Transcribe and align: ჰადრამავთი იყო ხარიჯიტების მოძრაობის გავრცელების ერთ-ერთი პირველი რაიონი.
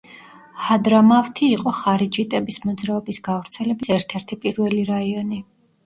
ჰადრამავთი 0.67 1.49
იყო 1.59 1.75
ხარიჯიტების 1.81 2.59
მოძრაობის 2.65 3.23
გავრცელების 3.31 3.97
ერთ-ერთი 4.01 4.43
პირველი 4.45 4.93
რაიონი. 4.95 5.45